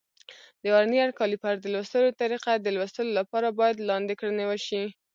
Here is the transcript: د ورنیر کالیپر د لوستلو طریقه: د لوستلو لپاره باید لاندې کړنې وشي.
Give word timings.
د 0.61 0.63
ورنیر 0.75 1.09
کالیپر 1.19 1.55
د 1.59 1.65
لوستلو 1.73 2.11
طریقه: 2.21 2.51
د 2.57 2.67
لوستلو 2.75 3.11
لپاره 3.19 3.47
باید 3.59 3.85
لاندې 3.89 4.13
کړنې 4.19 4.45
وشي. 4.47 4.83